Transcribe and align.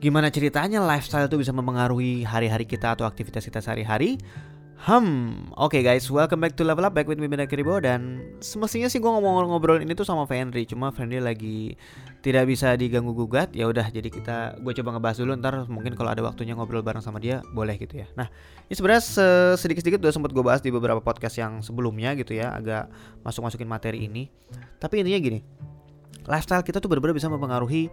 Gimana 0.00 0.32
ceritanya 0.32 0.80
lifestyle 0.80 1.28
itu 1.28 1.36
bisa 1.36 1.52
mempengaruhi 1.52 2.24
hari-hari 2.24 2.64
kita 2.64 2.96
atau 2.96 3.04
aktivitas 3.04 3.44
kita 3.44 3.60
sehari-hari? 3.60 4.16
Hmm, 4.80 5.52
oke 5.60 5.76
okay 5.76 5.84
guys, 5.84 6.08
welcome 6.08 6.40
back 6.40 6.56
to 6.56 6.64
Level 6.64 6.88
Up, 6.88 6.96
back 6.96 7.04
with 7.04 7.20
me 7.20 7.28
Bina 7.28 7.44
Kiribo 7.44 7.76
Dan 7.84 8.32
semestinya 8.40 8.88
sih 8.88 8.96
gue 8.96 9.12
ngomong 9.12 9.52
ngobrol 9.52 9.76
ini 9.84 9.92
tuh 9.92 10.08
sama 10.08 10.24
Fenry 10.24 10.64
Cuma 10.64 10.88
Fenry 10.88 11.20
lagi 11.20 11.76
tidak 12.24 12.48
bisa 12.48 12.72
diganggu 12.80 13.12
gugat 13.12 13.52
ya 13.56 13.68
udah 13.68 13.88
jadi 13.92 14.08
kita 14.08 14.60
gue 14.60 14.72
coba 14.80 14.96
ngebahas 14.96 15.16
dulu 15.20 15.32
ntar 15.40 15.68
mungkin 15.68 15.96
kalau 15.96 16.12
ada 16.12 16.20
waktunya 16.20 16.52
ngobrol 16.52 16.84
bareng 16.84 17.00
sama 17.00 17.16
dia 17.16 17.40
boleh 17.56 17.80
gitu 17.80 18.04
ya 18.04 18.08
nah 18.12 18.28
ini 18.68 18.74
sebenarnya 18.76 19.04
sedikit-sedikit 19.56 20.00
udah 20.04 20.12
sempat 20.12 20.32
gue 20.36 20.44
bahas 20.44 20.60
di 20.60 20.68
beberapa 20.68 21.00
podcast 21.00 21.40
yang 21.40 21.64
sebelumnya 21.64 22.12
gitu 22.20 22.36
ya 22.36 22.52
agak 22.52 22.92
masuk-masukin 23.24 23.64
materi 23.64 24.04
ini 24.04 24.28
tapi 24.76 25.00
intinya 25.00 25.16
gini 25.16 25.40
lifestyle 26.28 26.60
kita 26.60 26.76
tuh 26.76 26.92
benar-benar 26.92 27.16
bisa 27.16 27.32
mempengaruhi 27.32 27.88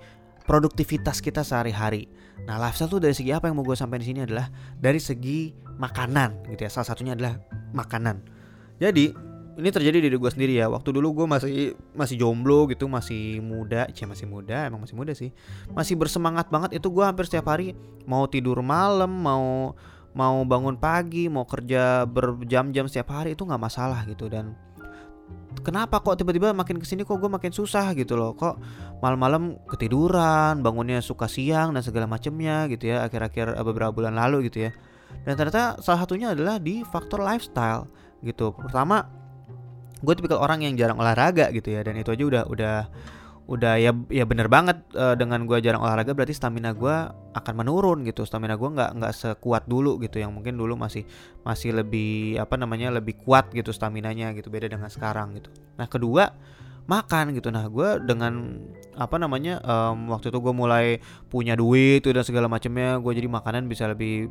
produktivitas 0.47 1.19
kita 1.19 1.43
sehari-hari. 1.43 2.07
Nah, 2.47 2.55
lifestyle 2.57 2.87
tuh 2.87 3.03
dari 3.03 3.11
segi 3.11 3.35
apa 3.35 3.51
yang 3.51 3.59
mau 3.59 3.67
gue 3.67 3.75
sampaikan 3.75 4.01
di 4.01 4.09
sini 4.15 4.19
adalah 4.23 4.47
dari 4.79 4.97
segi 4.97 5.51
makanan 5.75 6.47
gitu 6.55 6.63
ya. 6.63 6.71
Salah 6.71 6.87
satunya 6.87 7.13
adalah 7.13 7.35
makanan. 7.75 8.23
Jadi 8.79 9.11
ini 9.57 9.69
terjadi 9.73 9.97
di 9.99 10.07
diri 10.07 10.15
gue 10.15 10.31
sendiri 10.31 10.53
ya. 10.55 10.71
Waktu 10.71 10.95
dulu 10.95 11.23
gue 11.23 11.25
masih 11.27 11.75
masih 11.97 12.15
jomblo 12.15 12.69
gitu, 12.71 12.87
masih 12.87 13.43
muda, 13.43 13.89
cia 13.91 14.07
masih 14.07 14.29
muda, 14.29 14.69
emang 14.69 14.85
masih 14.85 14.95
muda 14.95 15.11
sih. 15.11 15.35
Masih 15.75 15.99
bersemangat 15.99 16.47
banget 16.47 16.79
itu 16.79 16.87
gue 16.87 17.03
hampir 17.03 17.27
setiap 17.27 17.51
hari 17.51 17.75
mau 18.07 18.23
tidur 18.29 18.63
malam, 18.63 19.09
mau 19.09 19.75
mau 20.15 20.37
bangun 20.47 20.77
pagi, 20.79 21.27
mau 21.27 21.43
kerja 21.43 22.07
berjam-jam 22.07 22.87
setiap 22.87 23.11
hari 23.17 23.35
itu 23.35 23.43
nggak 23.43 23.61
masalah 23.61 24.05
gitu 24.07 24.29
dan 24.31 24.55
kenapa 25.65 25.99
kok 25.99 26.21
tiba-tiba 26.21 26.55
makin 26.55 26.79
ke 26.79 26.85
sini 26.87 27.03
kok 27.03 27.19
gue 27.19 27.27
makin 27.27 27.51
susah? 27.51 27.91
Gitu 27.97 28.15
loh. 28.15 28.33
Kok 28.37 28.55
malam-malam 29.03 29.59
ketiduran 29.67 30.63
bangunnya 30.63 31.03
suka 31.03 31.27
siang 31.27 31.75
dan 31.75 31.83
segala 31.83 32.07
macemnya 32.07 32.65
gitu 32.71 32.91
ya 32.93 33.03
akhir-akhir 33.05 33.57
eh, 33.59 33.65
beberapa 33.65 33.91
bulan 33.91 34.15
lalu 34.15 34.47
gitu 34.47 34.69
ya. 34.69 34.71
Dan 35.23 35.35
ternyata 35.39 35.79
salah 35.83 36.03
satunya 36.03 36.31
adalah 36.31 36.59
di 36.59 36.83
faktor 36.87 37.23
lifestyle 37.23 37.91
gitu. 38.23 38.55
Pertama 38.55 39.07
gue 39.97 40.13
tipikal 40.13 40.39
orang 40.39 40.61
yang 40.61 40.77
jarang 40.77 41.01
olahraga 41.01 41.49
gitu 41.49 41.73
ya 41.73 41.81
dan 41.81 41.97
itu 41.97 42.13
aja 42.13 42.23
udah 42.23 42.43
udah 42.53 42.75
udah 43.47 43.79
ya 43.79 43.95
ya 44.11 44.27
bener 44.27 44.51
banget 44.51 44.75
uh, 44.91 45.15
dengan 45.15 45.47
gue 45.47 45.55
jarang 45.63 45.79
olahraga 45.79 46.11
berarti 46.11 46.35
stamina 46.35 46.75
gue 46.75 46.95
akan 47.31 47.53
menurun 47.55 48.03
gitu. 48.03 48.27
Stamina 48.27 48.59
gue 48.59 48.67
nggak 48.67 48.99
nggak 48.99 49.13
sekuat 49.15 49.71
dulu 49.71 50.03
gitu 50.03 50.19
yang 50.19 50.35
mungkin 50.35 50.59
dulu 50.59 50.75
masih 50.75 51.07
masih 51.47 51.71
lebih 51.71 52.35
apa 52.43 52.59
namanya 52.59 52.91
lebih 52.91 53.15
kuat 53.23 53.47
gitu 53.55 53.71
stamina 53.71 54.11
nya 54.11 54.35
gitu 54.35 54.51
beda 54.51 54.67
dengan 54.67 54.91
sekarang 54.91 55.39
gitu. 55.39 55.47
Nah 55.79 55.87
kedua 55.87 56.35
makan 56.91 57.35
gitu. 57.39 57.47
Nah 57.47 57.71
gue 57.71 58.03
dengan 58.03 58.59
apa 58.99 59.15
namanya 59.15 59.63
um, 59.63 60.11
waktu 60.11 60.27
itu 60.27 60.39
gue 60.43 60.53
mulai 60.55 60.85
punya 61.31 61.55
duit 61.55 62.03
tuh 62.03 62.11
dan 62.11 62.27
segala 62.27 62.51
macamnya 62.51 62.99
gue 62.99 63.11
jadi 63.15 63.31
makanan 63.31 63.71
bisa 63.71 63.87
lebih 63.87 64.27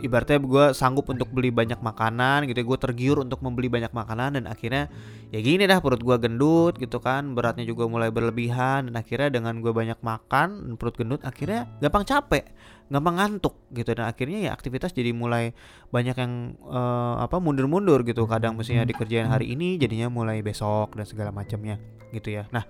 ibaratnya 0.00 0.40
gue 0.40 0.64
sanggup 0.72 1.08
untuk 1.12 1.28
beli 1.30 1.52
banyak 1.52 1.78
makanan 1.78 2.48
gitu 2.48 2.60
ya. 2.60 2.66
Gue 2.66 2.78
tergiur 2.80 3.16
untuk 3.22 3.40
membeli 3.44 3.68
banyak 3.68 3.92
makanan 3.92 4.40
dan 4.40 4.44
akhirnya 4.50 4.88
ya 5.30 5.38
gini 5.38 5.64
dah 5.64 5.78
perut 5.78 6.02
gue 6.02 6.16
gendut 6.18 6.74
gitu 6.76 6.98
kan 6.98 7.38
beratnya 7.38 7.62
juga 7.62 7.86
mulai 7.86 8.10
berlebihan 8.10 8.90
dan 8.90 8.94
akhirnya 8.98 9.30
dengan 9.30 9.62
gue 9.62 9.70
banyak 9.70 10.02
makan 10.02 10.74
perut 10.74 10.98
gendut 10.98 11.22
akhirnya 11.22 11.70
gampang 11.78 12.02
capek 12.02 12.50
gampang 12.90 13.14
ngantuk 13.22 13.54
gitu 13.70 13.94
dan 13.94 14.10
akhirnya 14.10 14.50
ya 14.50 14.50
aktivitas 14.50 14.90
jadi 14.90 15.14
mulai 15.14 15.54
banyak 15.94 16.16
yang 16.18 16.58
uh, 16.66 17.22
apa 17.22 17.38
mundur-mundur 17.38 18.02
gitu. 18.02 18.26
Kadang 18.26 18.58
mestinya 18.58 18.82
dikerjain 18.82 19.30
hari 19.30 19.54
ini 19.54 19.78
jadinya 19.78 20.10
mulai 20.10 20.42
besok 20.42 20.98
dan 20.98 21.06
segala 21.06 21.30
macamnya 21.30 21.78
gitu 22.10 22.34
ya. 22.34 22.50
Nah 22.50 22.66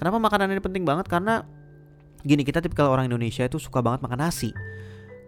kenapa 0.00 0.16
makanan 0.16 0.48
ini 0.56 0.62
penting 0.64 0.88
banget? 0.88 1.04
Karena 1.12 1.44
gini 2.24 2.40
kita 2.40 2.64
tipikal 2.64 2.88
orang 2.88 3.12
Indonesia 3.12 3.44
itu 3.44 3.60
suka 3.60 3.84
banget 3.84 4.00
makan 4.00 4.24
nasi 4.24 4.56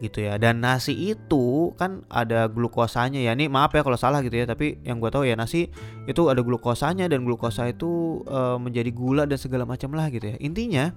gitu 0.01 0.25
ya. 0.25 0.37
Dan 0.37 0.61
nasi 0.61 0.93
itu 0.93 1.73
kan 1.81 2.05
ada 2.13 2.49
glukosanya 2.53 3.21
ya. 3.21 3.33
Ini 3.33 3.49
maaf 3.49 3.73
ya 3.73 3.81
kalau 3.81 3.97
salah 3.97 4.21
gitu 4.21 4.37
ya 4.37 4.45
tapi 4.45 4.77
yang 4.85 5.01
gue 5.01 5.09
tahu 5.09 5.25
ya 5.25 5.35
nasi 5.39 5.73
itu 6.05 6.23
ada 6.29 6.41
glukosanya 6.45 7.09
dan 7.09 7.25
glukosa 7.25 7.69
itu 7.73 8.23
e, 8.29 8.41
menjadi 8.61 8.91
gula 8.93 9.25
dan 9.25 9.41
segala 9.41 9.65
macam 9.65 9.97
lah 9.97 10.13
gitu 10.13 10.37
ya. 10.37 10.37
Intinya 10.41 10.93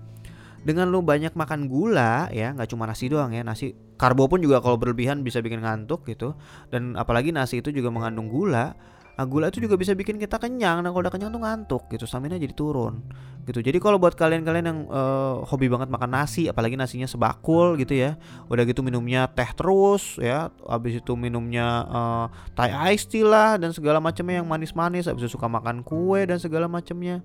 dengan 0.60 0.92
lu 0.92 1.00
banyak 1.00 1.40
makan 1.40 1.72
gula 1.72 2.28
ya 2.36 2.52
nggak 2.52 2.76
cuma 2.76 2.84
nasi 2.84 3.08
doang 3.08 3.32
ya 3.32 3.48
nasi 3.48 3.72
karbo 3.96 4.28
pun 4.28 4.44
juga 4.44 4.60
kalau 4.60 4.76
berlebihan 4.76 5.24
bisa 5.24 5.40
bikin 5.40 5.64
ngantuk 5.64 6.04
gitu. 6.04 6.36
Dan 6.68 7.00
apalagi 7.00 7.32
nasi 7.32 7.64
itu 7.64 7.72
juga 7.72 7.88
mengandung 7.92 8.28
gula 8.28 8.76
Nah, 9.20 9.28
gula 9.28 9.52
itu 9.52 9.60
juga 9.60 9.76
bisa 9.76 9.92
bikin 9.92 10.16
kita 10.16 10.40
kenyang. 10.40 10.80
Nah, 10.80 10.96
kalau 10.96 11.04
udah 11.04 11.12
kenyang 11.12 11.36
tuh 11.36 11.44
ngantuk 11.44 11.92
gitu, 11.92 12.08
stamina 12.08 12.40
jadi 12.40 12.56
turun. 12.56 13.04
Gitu. 13.44 13.60
Jadi 13.60 13.76
kalau 13.84 14.00
buat 14.00 14.16
kalian-kalian 14.16 14.66
yang 14.72 14.80
uh, 14.88 15.44
hobi 15.44 15.68
banget 15.68 15.92
makan 15.92 16.16
nasi, 16.16 16.48
apalagi 16.48 16.80
nasinya 16.80 17.04
sebakul 17.04 17.76
gitu 17.76 18.00
ya. 18.00 18.16
Udah 18.48 18.64
gitu 18.64 18.80
minumnya 18.80 19.28
teh 19.28 19.52
terus 19.52 20.16
ya. 20.24 20.48
Habis 20.64 21.04
itu 21.04 21.20
minumnya 21.20 21.84
uh, 21.92 22.26
Thai 22.56 22.96
ice 22.96 23.12
tea 23.12 23.28
lah 23.28 23.60
dan 23.60 23.76
segala 23.76 24.00
macamnya 24.00 24.40
yang 24.40 24.48
manis-manis. 24.48 25.12
Habis 25.12 25.28
itu 25.28 25.36
suka 25.36 25.52
makan 25.52 25.84
kue 25.84 26.24
dan 26.24 26.40
segala 26.40 26.72
macamnya 26.72 27.20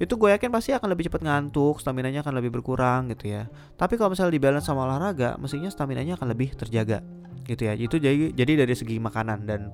itu 0.00 0.16
gue 0.16 0.32
yakin 0.32 0.48
pasti 0.48 0.72
akan 0.72 0.96
lebih 0.96 1.12
cepat 1.12 1.20
ngantuk, 1.20 1.76
stamina-nya 1.76 2.24
akan 2.24 2.40
lebih 2.40 2.56
berkurang 2.56 3.12
gitu 3.12 3.36
ya. 3.36 3.52
Tapi 3.76 4.00
kalau 4.00 4.16
misalnya 4.16 4.32
dibalance 4.32 4.64
sama 4.64 4.88
olahraga, 4.88 5.36
mestinya 5.36 5.68
stamina-nya 5.68 6.16
akan 6.16 6.32
lebih 6.32 6.56
terjaga 6.56 7.04
gitu 7.44 7.68
ya. 7.68 7.76
Itu 7.76 8.00
jadi 8.00 8.32
jadi 8.32 8.64
dari 8.64 8.72
segi 8.72 8.96
makanan 8.96 9.44
dan 9.44 9.68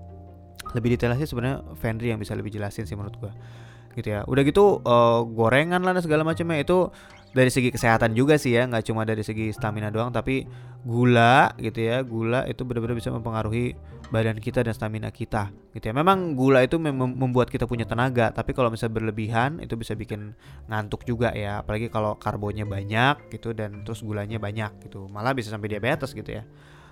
lebih 0.75 0.97
detailnya 0.97 1.25
sebenarnya 1.25 1.59
Fendry 1.79 2.13
yang 2.13 2.21
bisa 2.21 2.37
lebih 2.37 2.53
jelasin 2.53 2.85
sih 2.85 2.97
menurut 2.99 3.17
gua. 3.17 3.33
Gitu 3.97 4.13
ya. 4.13 4.29
Udah 4.29 4.43
gitu 4.45 4.85
uh, 4.85 5.25
gorengan 5.25 5.81
lah 5.81 5.97
dan 5.97 6.05
segala 6.05 6.21
macamnya 6.21 6.61
itu 6.61 6.93
dari 7.33 7.53
segi 7.53 7.69
kesehatan 7.69 8.17
juga 8.17 8.41
sih 8.41 8.57
ya 8.57 8.65
nggak 8.65 8.89
cuma 8.89 9.05
dari 9.05 9.21
segi 9.21 9.53
stamina 9.53 9.93
doang 9.93 10.13
tapi 10.13 10.45
gula 10.85 11.57
gitu 11.57 11.81
ya. 11.81 12.05
Gula 12.05 12.45
itu 12.45 12.61
benar-benar 12.69 12.97
bisa 12.97 13.09
mempengaruhi 13.09 13.73
badan 14.07 14.39
kita 14.39 14.63
dan 14.63 14.77
stamina 14.77 15.09
kita 15.09 15.49
gitu 15.73 15.85
ya. 15.89 15.95
Memang 15.97 16.37
gula 16.37 16.61
itu 16.61 16.77
mem 16.77 16.93
membuat 16.95 17.49
kita 17.49 17.65
punya 17.65 17.89
tenaga 17.89 18.29
tapi 18.37 18.53
kalau 18.53 18.69
misalnya 18.69 19.01
berlebihan 19.01 19.65
itu 19.65 19.75
bisa 19.81 19.97
bikin 19.97 20.37
ngantuk 20.69 21.09
juga 21.09 21.33
ya. 21.33 21.65
Apalagi 21.65 21.89
kalau 21.89 22.21
karbonnya 22.21 22.69
banyak 22.69 23.33
gitu 23.33 23.57
dan 23.57 23.81
terus 23.81 24.05
gulanya 24.05 24.37
banyak 24.37 24.77
gitu. 24.85 25.09
Malah 25.09 25.33
bisa 25.33 25.49
sampai 25.49 25.73
diabetes 25.73 26.13
gitu 26.13 26.37
ya. 26.37 26.45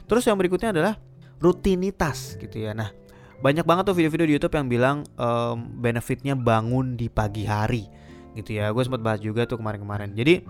Terus 0.08 0.25
yang 0.25 0.41
berikutnya 0.41 0.72
adalah 0.72 0.96
rutinitas 1.36 2.41
gitu 2.41 2.64
ya. 2.64 2.72
Nah 2.72 3.03
banyak 3.44 3.69
banget 3.69 3.84
tuh 3.93 3.93
video-video 3.93 4.25
di 4.25 4.34
YouTube 4.41 4.56
yang 4.56 4.66
bilang 4.72 4.97
um, 5.21 5.69
benefitnya 5.77 6.32
bangun 6.32 6.97
di 6.97 7.12
pagi 7.12 7.44
hari 7.44 7.84
gitu 8.32 8.56
ya. 8.56 8.72
Gue 8.72 8.88
sempat 8.88 9.05
bahas 9.05 9.21
juga 9.21 9.44
tuh 9.44 9.60
kemarin-kemarin. 9.60 10.16
Jadi 10.16 10.41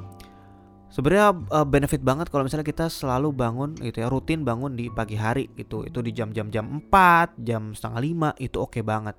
sebenarnya 0.95 1.35
uh, 1.51 1.67
benefit 1.67 2.07
banget 2.07 2.31
kalau 2.31 2.47
misalnya 2.47 2.63
kita 2.63 2.87
selalu 2.87 3.35
bangun 3.35 3.75
gitu 3.83 3.99
ya 3.99 4.07
rutin 4.07 4.47
bangun 4.47 4.79
di 4.79 4.95
pagi 4.95 5.19
hari 5.19 5.51
gitu. 5.59 5.83
Itu 5.83 6.07
di 6.07 6.15
jam-jam 6.15 6.55
jam 6.55 6.71
4 6.87 7.43
jam 7.43 7.75
setengah 7.75 7.99
5 8.39 8.47
itu 8.47 8.57
oke 8.63 8.79
okay 8.79 8.83
banget. 8.87 9.19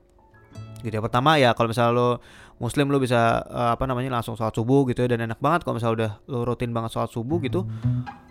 Gitu 0.80 0.96
ya. 0.96 1.04
Pertama 1.04 1.36
ya 1.36 1.52
kalau 1.52 1.68
misalnya 1.68 1.92
lo 2.00 2.10
muslim 2.64 2.88
lo 2.88 3.04
bisa 3.04 3.44
uh, 3.44 3.76
apa 3.76 3.84
namanya 3.84 4.08
langsung 4.16 4.40
sholat 4.40 4.56
subuh 4.56 4.88
gitu 4.88 5.04
ya 5.04 5.20
dan 5.20 5.28
enak 5.28 5.44
banget 5.44 5.68
kalau 5.68 5.76
misalnya 5.76 5.96
udah 6.00 6.12
lo 6.32 6.48
rutin 6.48 6.72
banget 6.72 6.96
sholat 6.96 7.12
subuh 7.12 7.44
gitu. 7.44 7.68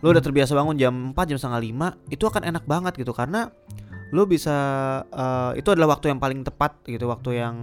Lo 0.00 0.08
udah 0.08 0.24
terbiasa 0.24 0.56
bangun 0.56 0.80
jam 0.80 1.12
4 1.12 1.28
jam 1.28 1.36
setengah 1.36 1.60
5 2.00 2.16
itu 2.16 2.24
akan 2.24 2.42
enak 2.48 2.64
banget 2.64 2.96
gitu. 2.96 3.12
Karena 3.12 3.52
lo 4.14 4.30
bisa 4.30 4.54
uh, 5.10 5.50
itu 5.58 5.66
adalah 5.74 5.98
waktu 5.98 6.14
yang 6.14 6.22
paling 6.22 6.46
tepat 6.46 6.78
gitu 6.86 7.10
waktu 7.10 7.42
yang 7.42 7.56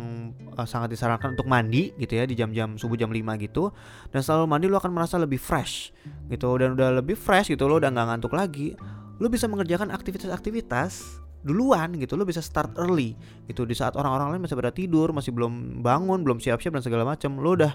uh, 0.60 0.68
sangat 0.68 0.92
disarankan 0.92 1.32
untuk 1.32 1.48
mandi 1.48 1.96
gitu 1.96 2.20
ya 2.20 2.28
di 2.28 2.36
jam-jam 2.36 2.76
subuh 2.76 3.00
jam 3.00 3.08
5 3.08 3.24
gitu. 3.40 3.72
Dan 4.12 4.20
selalu 4.20 4.46
mandi 4.52 4.68
lo 4.68 4.76
akan 4.76 4.92
merasa 4.92 5.16
lebih 5.16 5.40
fresh 5.40 5.96
gitu. 6.28 6.60
Dan 6.60 6.76
udah 6.76 7.00
lebih 7.00 7.16
fresh 7.16 7.56
gitu 7.56 7.72
lo 7.72 7.80
udah 7.80 7.88
nggak 7.88 8.08
ngantuk 8.12 8.36
lagi 8.36 8.76
lo 9.22 9.30
bisa 9.30 9.46
mengerjakan 9.46 9.94
aktivitas-aktivitas 9.94 11.22
duluan 11.42 11.98
gitu 11.98 12.14
lo 12.18 12.24
bisa 12.24 12.40
start 12.40 12.78
early 12.78 13.18
gitu. 13.50 13.66
Di 13.66 13.74
saat 13.74 13.98
orang-orang 13.98 14.38
lain 14.38 14.42
masih 14.46 14.58
pada 14.58 14.72
tidur 14.74 15.10
masih 15.14 15.34
belum 15.34 15.82
bangun 15.82 16.22
belum 16.22 16.38
siap-siap 16.38 16.74
dan 16.78 16.84
segala 16.86 17.04
macam 17.04 17.38
lo 17.42 17.58
udah 17.58 17.74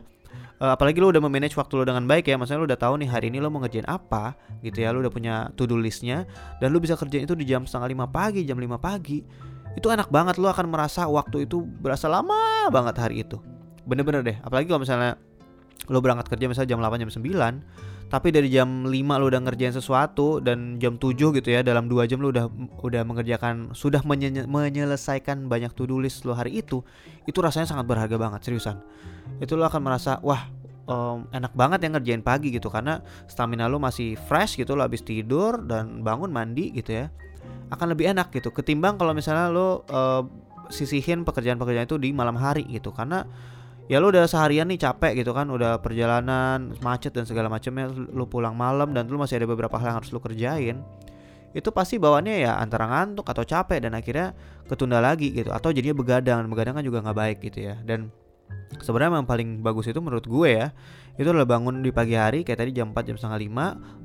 uh, 0.63 0.73
apalagi 0.79 1.03
lo 1.03 1.11
udah 1.11 1.23
memanage 1.23 1.59
waktu 1.59 1.83
lo 1.83 1.85
dengan 1.85 2.07
baik 2.07 2.31
ya. 2.31 2.39
Maksudnya 2.39 2.61
lo 2.63 2.67
udah 2.71 2.81
tahu 2.81 2.95
nih 3.03 3.09
hari 3.11 3.27
ini 3.31 3.39
lo 3.43 3.51
mau 3.51 3.63
ngerjain 3.63 3.87
apa 3.87 4.39
gitu 4.63 4.83
ya 4.83 4.95
lo 4.95 5.03
udah 5.03 5.13
punya 5.13 5.35
to 5.59 5.67
do 5.67 5.79
listnya 5.79 6.25
dan 6.63 6.71
lo 6.71 6.79
bisa 6.79 6.95
kerjain 6.95 7.27
itu 7.27 7.35
di 7.35 7.47
jam 7.47 7.67
setengah 7.67 7.89
lima 7.91 8.07
pagi 8.07 8.47
jam 8.47 8.59
lima 8.59 8.79
pagi. 8.79 9.23
Itu 9.77 9.93
enak 9.93 10.09
banget 10.09 10.41
lo 10.41 10.49
akan 10.49 10.73
merasa 10.73 11.05
waktu 11.05 11.45
itu 11.45 11.61
berasa 11.61 12.09
lama 12.09 12.71
banget 12.73 12.97
hari 12.97 13.27
itu. 13.27 13.37
Bener-bener 13.85 14.23
deh 14.23 14.37
apalagi 14.43 14.71
kalau 14.71 14.83
misalnya 14.83 15.19
lo 15.87 16.03
berangkat 16.03 16.27
kerja 16.33 16.51
misalnya 16.51 16.75
jam 16.75 16.81
8 16.83 16.99
jam 16.99 17.11
9 17.13 17.96
tapi 18.07 18.31
dari 18.31 18.47
jam 18.47 18.87
5 18.87 18.95
lo 18.95 19.25
udah 19.27 19.43
ngerjain 19.43 19.75
sesuatu 19.75 20.39
dan 20.39 20.79
jam 20.79 20.95
7 20.95 21.19
gitu 21.43 21.49
ya 21.51 21.67
dalam 21.67 21.91
2 21.91 22.07
jam 22.07 22.23
lo 22.23 22.31
udah 22.31 22.47
udah 22.79 23.03
mengerjakan 23.03 23.75
sudah 23.75 23.99
menye 24.07 24.47
menyelesaikan 24.47 25.51
banyak 25.51 25.75
to 25.75 25.91
do 25.91 25.99
list 25.99 26.23
lo 26.23 26.39
hari 26.39 26.63
itu 26.63 26.87
itu 27.27 27.39
rasanya 27.43 27.67
sangat 27.67 27.91
berharga 27.91 28.15
banget 28.15 28.47
seriusan. 28.47 28.79
Itu 29.43 29.59
lo 29.59 29.67
akan 29.67 29.83
merasa 29.83 30.23
wah 30.23 30.47
um, 30.87 31.27
enak 31.35 31.51
banget 31.59 31.83
yang 31.83 31.99
ngerjain 31.99 32.23
pagi 32.23 32.55
gitu. 32.55 32.71
Karena 32.71 33.03
stamina 33.27 33.67
lo 33.67 33.83
masih 33.83 34.15
fresh 34.15 34.55
gitu 34.55 34.79
lo 34.79 34.87
habis 34.87 35.03
tidur 35.03 35.59
dan 35.67 36.07
bangun 36.07 36.31
mandi 36.31 36.71
gitu 36.71 36.95
ya 36.95 37.11
akan 37.75 37.91
lebih 37.91 38.15
enak 38.15 38.31
gitu. 38.31 38.55
Ketimbang 38.55 39.03
kalau 39.03 39.11
misalnya 39.19 39.51
lo 39.51 39.83
uh, 39.91 40.23
sisihin 40.71 41.27
pekerjaan-pekerjaan 41.27 41.91
itu 41.91 41.99
di 41.99 42.15
malam 42.15 42.39
hari 42.39 42.63
gitu. 42.71 42.95
Karena 42.95 43.27
ya 43.87 44.03
lu 44.03 44.11
udah 44.11 44.27
seharian 44.27 44.67
nih 44.67 44.83
capek 44.83 45.23
gitu 45.23 45.31
kan 45.31 45.47
udah 45.47 45.79
perjalanan 45.79 46.75
macet 46.83 47.15
dan 47.15 47.23
segala 47.23 47.47
macamnya 47.47 47.87
lu 47.91 48.27
pulang 48.27 48.59
malam 48.59 48.91
dan 48.91 49.07
lu 49.07 49.19
masih 49.19 49.39
ada 49.39 49.47
beberapa 49.47 49.79
hal 49.79 49.95
yang 49.95 49.99
harus 50.03 50.11
lu 50.11 50.19
kerjain 50.19 50.83
itu 51.57 51.73
pasti 51.73 51.97
bawaannya 51.97 52.45
ya 52.45 52.59
antara 52.61 52.85
ngantuk 52.85 53.25
atau 53.25 53.47
capek 53.47 53.89
dan 53.89 53.97
akhirnya 53.97 54.37
ketunda 54.69 55.01
lagi 55.01 55.33
gitu 55.33 55.55
atau 55.55 55.73
jadinya 55.73 55.97
begadang 55.97 56.45
dan 56.45 56.49
begadang 56.53 56.75
kan 56.77 56.85
juga 56.85 57.01
nggak 57.01 57.17
baik 57.17 57.39
gitu 57.49 57.73
ya 57.73 57.81
dan 57.87 58.13
sebenarnya 58.83 59.21
yang 59.23 59.29
paling 59.29 59.49
bagus 59.61 59.89
itu 59.89 60.01
menurut 60.01 60.25
gue 60.27 60.49
ya. 60.49 60.69
Itu 61.17 61.33
adalah 61.33 61.49
bangun 61.49 61.81
di 61.81 61.89
pagi 61.93 62.13
hari 62.13 62.45
kayak 62.45 62.61
tadi 62.61 62.71
jam 62.77 62.93
4 62.93 63.09
jam 63.09 63.17
setengah 63.17 63.41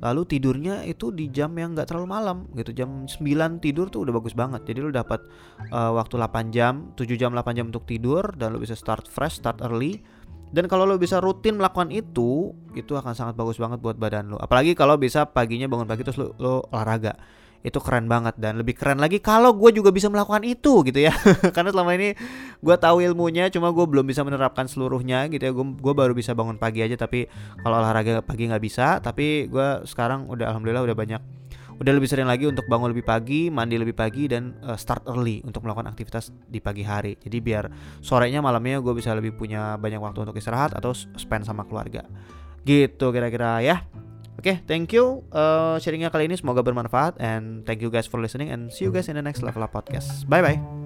lalu 0.00 0.22
tidurnya 0.24 0.74
itu 0.88 1.12
di 1.12 1.28
jam 1.28 1.52
yang 1.56 1.76
nggak 1.76 1.92
terlalu 1.92 2.08
malam 2.08 2.48
gitu. 2.56 2.72
Jam 2.72 3.04
9 3.04 3.60
tidur 3.60 3.92
tuh 3.92 4.08
udah 4.08 4.12
bagus 4.16 4.32
banget. 4.32 4.64
Jadi 4.64 4.78
lu 4.80 4.88
dapat 4.88 5.20
uh, 5.68 5.92
waktu 5.96 6.16
8 6.16 6.54
jam 6.56 6.92
7 6.96 7.04
jam 7.20 7.36
8 7.36 7.58
jam 7.58 7.68
untuk 7.68 7.84
tidur 7.84 8.24
dan 8.36 8.56
lu 8.56 8.58
bisa 8.60 8.72
start 8.72 9.04
fresh 9.08 9.40
start 9.40 9.60
early. 9.60 10.00
Dan 10.52 10.68
kalau 10.68 10.84
lo 10.84 11.00
bisa 11.00 11.16
rutin 11.16 11.56
melakukan 11.56 11.88
itu, 11.88 12.52
itu 12.76 12.92
akan 12.92 13.16
sangat 13.16 13.32
bagus 13.32 13.56
banget 13.56 13.80
buat 13.80 13.96
badan 13.96 14.36
lo. 14.36 14.36
Apalagi 14.36 14.76
kalau 14.76 15.00
bisa 15.00 15.24
paginya 15.24 15.64
bangun 15.64 15.88
pagi 15.88 16.04
terus 16.04 16.20
lo, 16.20 16.36
lo 16.36 16.68
olahraga 16.68 17.16
itu 17.62 17.78
keren 17.78 18.10
banget 18.10 18.34
dan 18.42 18.58
lebih 18.58 18.74
keren 18.74 18.98
lagi 18.98 19.22
kalau 19.22 19.54
gue 19.54 19.70
juga 19.70 19.94
bisa 19.94 20.10
melakukan 20.10 20.42
itu 20.42 20.82
gitu 20.82 20.98
ya 20.98 21.14
karena 21.54 21.70
selama 21.70 21.94
ini 21.94 22.18
gue 22.58 22.76
tahu 22.76 23.02
ilmunya 23.06 23.48
cuma 23.54 23.70
gue 23.70 23.86
belum 23.86 24.02
bisa 24.02 24.26
menerapkan 24.26 24.66
seluruhnya 24.66 25.30
gitu 25.30 25.42
ya 25.42 25.52
gue 25.54 25.94
baru 25.94 26.10
bisa 26.12 26.34
bangun 26.34 26.58
pagi 26.58 26.82
aja 26.82 26.98
tapi 26.98 27.30
kalau 27.62 27.78
olahraga 27.78 28.18
pagi 28.26 28.50
nggak 28.50 28.62
bisa 28.62 28.98
tapi 28.98 29.46
gue 29.46 29.86
sekarang 29.86 30.26
udah 30.26 30.50
alhamdulillah 30.50 30.82
udah 30.82 30.98
banyak 30.98 31.22
udah 31.82 31.98
lebih 31.98 32.06
sering 32.06 32.30
lagi 32.30 32.46
untuk 32.46 32.70
bangun 32.70 32.94
lebih 32.94 33.02
pagi, 33.02 33.50
mandi 33.50 33.74
lebih 33.74 33.98
pagi 33.98 34.30
dan 34.30 34.54
uh, 34.62 34.78
start 34.78 35.02
early 35.10 35.42
untuk 35.42 35.66
melakukan 35.66 35.90
aktivitas 35.90 36.30
di 36.46 36.62
pagi 36.62 36.86
hari. 36.86 37.18
Jadi 37.18 37.42
biar 37.42 37.66
sorenya 37.98 38.38
malamnya 38.38 38.78
gue 38.78 38.94
bisa 38.94 39.10
lebih 39.18 39.34
punya 39.34 39.74
banyak 39.82 39.98
waktu 39.98 40.22
untuk 40.22 40.38
istirahat 40.38 40.78
atau 40.78 40.94
spend 40.94 41.42
sama 41.42 41.66
keluarga. 41.66 42.06
Gitu 42.62 43.10
kira-kira 43.10 43.58
ya. 43.66 43.82
Oke, 44.42 44.58
okay, 44.58 44.66
thank 44.66 44.90
you 44.90 45.22
uh, 45.30 45.78
sharingnya 45.78 46.10
kali 46.10 46.26
ini 46.26 46.34
semoga 46.34 46.66
bermanfaat 46.66 47.14
and 47.22 47.62
thank 47.62 47.78
you 47.78 47.94
guys 47.94 48.10
for 48.10 48.18
listening 48.18 48.50
and 48.50 48.74
see 48.74 48.82
you 48.82 48.90
guys 48.90 49.06
in 49.06 49.14
the 49.14 49.22
next 49.22 49.38
level 49.38 49.62
up 49.62 49.70
podcast. 49.70 50.26
Bye 50.26 50.42
bye. 50.42 50.81